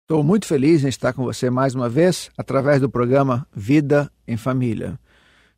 [0.01, 4.39] Estou muito feliz em estar com você mais uma vez através do programa Vida em
[4.39, 4.99] Família.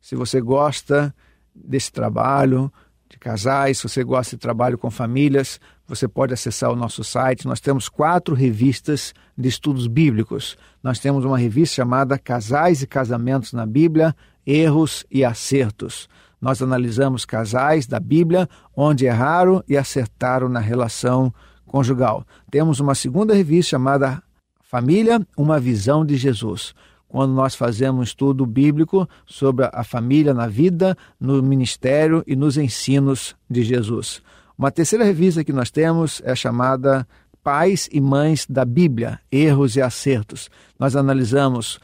[0.01, 1.15] Se você gosta
[1.55, 2.69] desse trabalho,
[3.09, 7.47] de casais, se você gosta de trabalho com famílias, você pode acessar o nosso site.
[7.47, 10.55] Nós temos quatro revistas de estudos bíblicos.
[10.83, 16.07] Nós temos uma revista chamada Casais e Casamentos na Bíblia, Erros e Acertos.
[16.39, 21.33] Nós analisamos casais da Bíblia onde erraram e acertaram na relação
[21.65, 22.23] conjugal.
[22.49, 24.21] Temos uma segunda revista chamada
[24.61, 26.75] Família, uma visão de Jesus
[27.09, 33.35] quando nós fazemos estudo bíblico sobre a família na vida, no ministério e nos ensinos
[33.49, 34.21] de Jesus.
[34.57, 37.05] Uma terceira revista que nós temos é chamada
[37.43, 40.49] Pais e Mães da Bíblia, Erros e Acertos.
[40.77, 41.79] Nós analisamos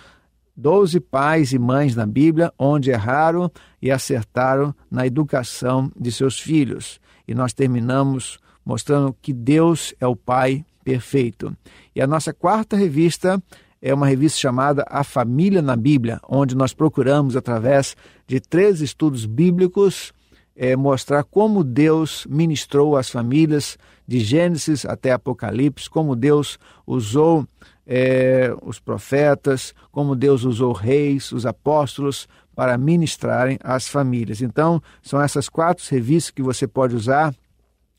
[0.56, 7.00] 12 pais e mães na Bíblia onde erraram e acertaram na educação de seus filhos.
[7.28, 11.56] E nós terminamos mostrando que Deus é o Pai perfeito.
[11.96, 13.42] E a nossa quarta revista
[13.86, 19.28] é uma revista chamada A Família na Bíblia, onde nós procuramos, através de três estudos
[19.28, 20.12] bíblicos,
[20.56, 27.48] é, mostrar como Deus ministrou as famílias, de Gênesis até Apocalipse, como Deus usou
[27.86, 34.42] é, os profetas, como Deus usou reis, os apóstolos, para ministrarem as famílias.
[34.42, 37.36] Então, são essas quatro revistas que você pode usar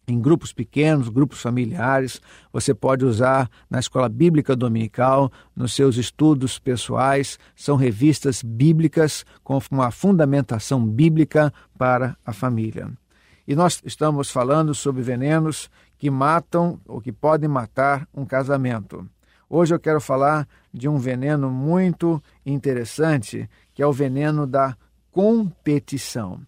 [0.06, 2.20] em grupos pequenos, grupos familiares.
[2.52, 7.38] Você pode usar na escola bíblica dominical, nos seus estudos pessoais.
[7.54, 12.90] São revistas bíblicas com uma fundamentação bíblica para a família.
[13.46, 19.08] E nós estamos falando sobre venenos que matam ou que podem matar um casamento.
[19.48, 24.76] Hoje eu quero falar de um veneno muito interessante, que é o veneno da
[25.12, 26.40] competição.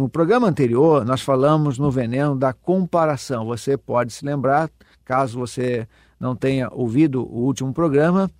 [0.00, 3.44] No programa anterior, nós falamos no veneno da comparação.
[3.44, 4.70] Você pode se lembrar,
[5.04, 5.86] caso você
[6.18, 8.30] não tenha ouvido o último programa,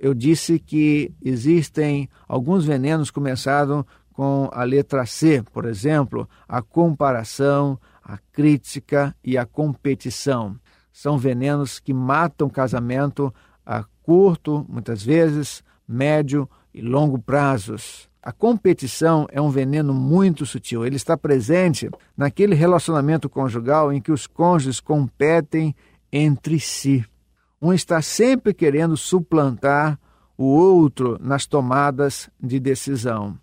[0.00, 7.78] eu disse que existem alguns venenos começados com a letra C, por exemplo, a comparação,
[8.02, 10.56] a crítica e a competição.
[10.90, 13.30] São venenos que matam casamento
[13.66, 18.09] a curto, muitas vezes, médio e longo prazos.
[18.22, 20.84] A competição é um veneno muito sutil.
[20.84, 25.74] Ele está presente naquele relacionamento conjugal em que os cônjuges competem
[26.12, 27.04] entre si.
[27.62, 29.98] Um está sempre querendo suplantar
[30.36, 33.38] o outro nas tomadas de decisão.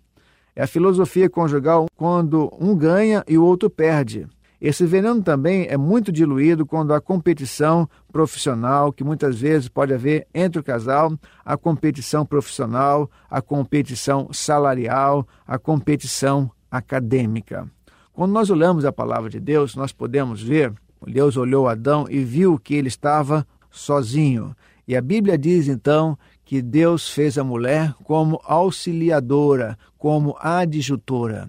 [0.54, 4.28] É a filosofia conjugal quando um ganha e o outro perde.
[4.60, 10.26] Esse veneno também é muito diluído quando a competição profissional, que muitas vezes pode haver
[10.34, 17.70] entre o casal, a competição profissional, a competição salarial, a competição acadêmica.
[18.12, 20.72] Quando nós olhamos a palavra de Deus, nós podemos ver,
[21.06, 24.56] Deus olhou Adão e viu que ele estava sozinho.
[24.88, 31.48] E a Bíblia diz então que Deus fez a mulher como auxiliadora, como adjutora.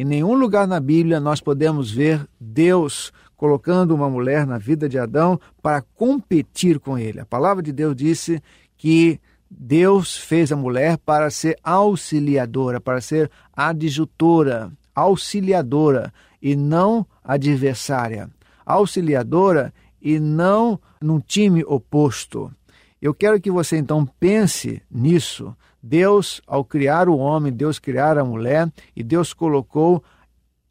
[0.00, 4.98] Em nenhum lugar na Bíblia nós podemos ver Deus colocando uma mulher na vida de
[4.98, 7.20] Adão para competir com ele.
[7.20, 8.42] A palavra de Deus disse
[8.78, 9.20] que
[9.50, 18.30] Deus fez a mulher para ser auxiliadora, para ser adjutora, auxiliadora e não adversária.
[18.64, 19.70] Auxiliadora
[20.00, 22.50] e não num time oposto.
[23.00, 25.56] Eu quero que você então pense nisso.
[25.82, 30.04] Deus, ao criar o homem, Deus criar a mulher e Deus colocou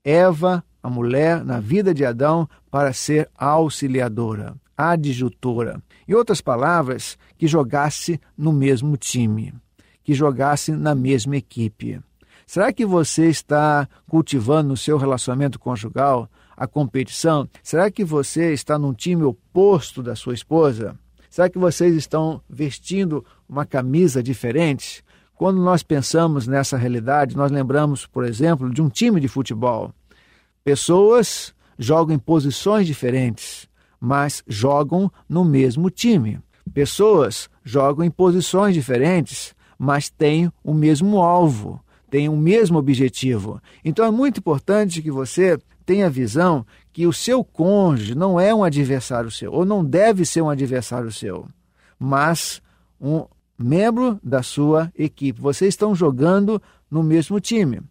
[0.04, 5.82] Eva, a mulher, na vida de Adão para ser auxiliadora, adjutora.
[6.08, 9.54] Em outras palavras, que jogasse no mesmo time,
[10.04, 12.00] que jogasse na mesma equipe.
[12.46, 17.48] Será que você está cultivando no seu relacionamento conjugal a competição?
[17.64, 20.98] Será que você está num time oposto da sua esposa?
[21.40, 25.02] Será que vocês estão vestindo uma camisa diferente?
[25.34, 29.94] Quando nós pensamos nessa realidade, nós lembramos, por exemplo, de um time de futebol.
[30.66, 33.70] Pessoas jogam em posições diferentes,
[34.02, 36.42] mas jogam no mesmo time.
[36.74, 41.82] Pessoas jogam em posições diferentes, mas têm o mesmo alvo,
[42.12, 43.62] têm o mesmo objetivo.
[43.82, 48.54] Então é muito importante que você tenha a visão que o seu cônjuge não é
[48.54, 51.48] um adversário seu, ou não deve ser um adversário seu,
[51.98, 52.62] mas
[53.00, 53.26] um
[53.58, 55.42] membro da sua equipe.
[55.42, 57.82] Vocês estão jogando no mesmo time.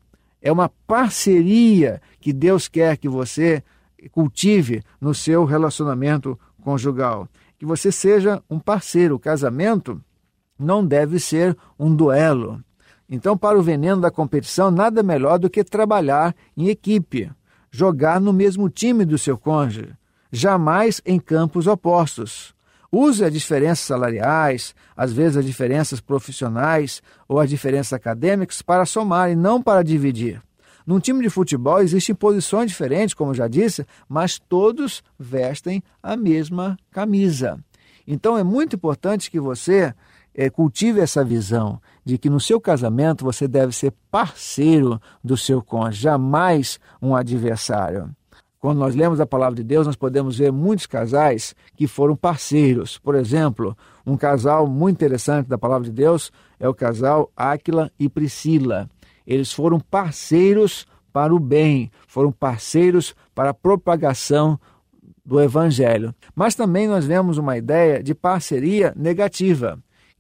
[0.40, 3.62] É uma parceria que Deus quer que você
[4.10, 7.28] cultive no seu relacionamento conjugal.
[7.58, 9.16] Que você seja um parceiro.
[9.16, 10.00] O casamento
[10.58, 12.62] não deve ser um duelo.
[13.10, 17.30] Então, para o veneno da competição, nada melhor do que trabalhar em equipe
[17.78, 19.92] jogar no mesmo time do seu cônjuge,
[20.32, 22.52] jamais em campos opostos.
[22.90, 29.30] Use as diferenças salariais, às vezes as diferenças profissionais ou as diferenças acadêmicas para somar
[29.30, 30.42] e não para dividir.
[30.84, 36.76] Num time de futebol existem posições diferentes, como já disse, mas todos vestem a mesma
[36.90, 37.60] camisa.
[38.04, 39.94] Então é muito importante que você
[40.34, 45.62] é, cultive essa visão de que no seu casamento você deve ser parceiro do seu
[45.62, 48.10] cônjuge, jamais um adversário.
[48.60, 52.98] Quando nós lemos a palavra de Deus, nós podemos ver muitos casais que foram parceiros.
[52.98, 58.08] Por exemplo, um casal muito interessante da palavra de Deus é o casal Áquila e
[58.08, 58.90] Priscila.
[59.24, 64.58] Eles foram parceiros para o bem, foram parceiros para a propagação
[65.24, 66.14] do evangelho.
[66.34, 69.78] Mas também nós vemos uma ideia de parceria negativa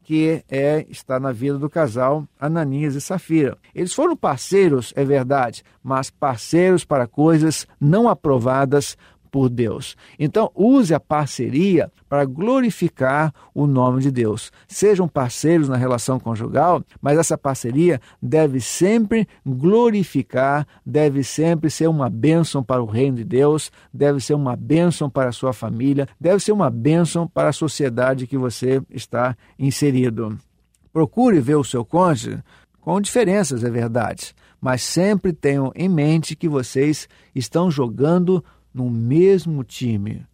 [0.08, 3.58] que é está na vida do casal Ananias e Safira.
[3.74, 8.96] Eles foram parceiros, é verdade, mas parceiros para coisas não aprovadas
[9.30, 9.96] por Deus.
[10.18, 14.50] Então, use a parceria para glorificar o nome de Deus.
[14.66, 22.08] Sejam parceiros na relação conjugal, mas essa parceria deve sempre glorificar, deve sempre ser uma
[22.08, 26.42] bênção para o reino de Deus, deve ser uma bênção para a sua família, deve
[26.42, 30.38] ser uma bênção para a sociedade que você está inserido.
[30.92, 32.42] Procure ver o seu cônjuge
[32.80, 38.42] com diferenças, é verdade, mas sempre tenham em mente que vocês estão jogando
[38.78, 40.24] no mesmo time.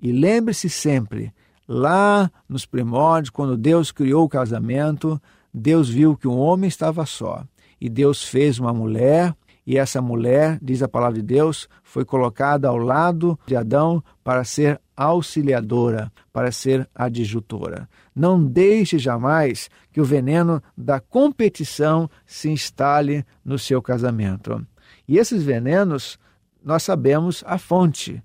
[0.00, 1.32] E lembre-se sempre,
[1.68, 5.20] lá nos primórdios, quando Deus criou o casamento,
[5.52, 7.44] Deus viu que o homem estava só.
[7.80, 9.32] E Deus fez uma mulher,
[9.64, 14.42] e essa mulher, diz a palavra de Deus, foi colocada ao lado de Adão para
[14.42, 17.88] ser auxiliadora, para ser adjutora.
[18.14, 24.66] Não deixe jamais que o veneno da competição se instale no seu casamento.
[25.06, 26.18] E esses venenos
[26.64, 28.22] nós sabemos a fonte.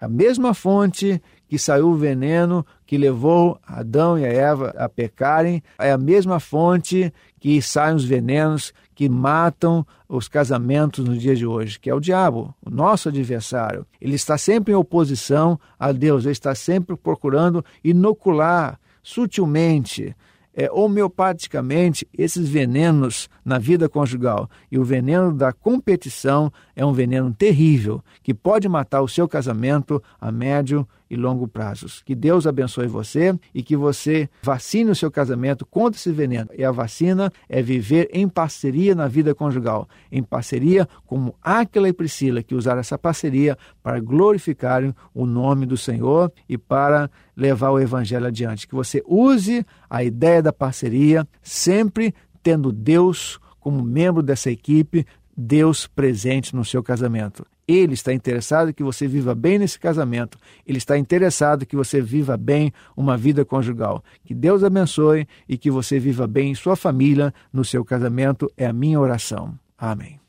[0.00, 5.62] A mesma fonte que saiu o veneno que levou Adão e a Eva a pecarem,
[5.78, 11.46] é a mesma fonte que saem os venenos que matam os casamentos nos dias de
[11.46, 13.86] hoje, que é o diabo, o nosso adversário.
[14.00, 20.16] Ele está sempre em oposição a Deus, ele está sempre procurando inocular sutilmente
[20.54, 24.48] é, homeopaticamente esses venenos na vida conjugal.
[24.70, 30.02] E o veneno da competição é um veneno terrível que pode matar o seu casamento
[30.20, 32.02] a médio e longo prazos.
[32.04, 36.50] Que Deus abençoe você e que você vacine o seu casamento contra esse veneno.
[36.56, 41.92] E a vacina é viver em parceria na vida conjugal, em parceria como Áquila e
[41.92, 47.80] Priscila, que usaram essa parceria para glorificarem o nome do Senhor e para levar o
[47.80, 48.66] evangelho adiante.
[48.66, 55.06] Que você use a ideia da parceria sempre tendo Deus como membro dessa equipe,
[55.36, 57.46] Deus presente no seu casamento.
[57.66, 60.38] Ele está interessado que você viva bem nesse casamento.
[60.66, 64.04] Ele está interessado que você viva bem uma vida conjugal.
[64.24, 68.50] Que Deus abençoe e que você viva bem em sua família, no seu casamento.
[68.56, 69.58] É a minha oração.
[69.78, 70.20] Amém.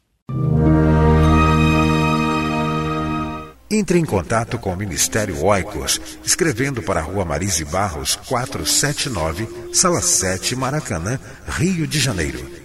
[3.70, 10.02] Entre em contato com o Ministério Oicos, escrevendo para a Rua Marise Barros, 479, Sala
[10.02, 12.65] 7, Maracanã, Rio de Janeiro.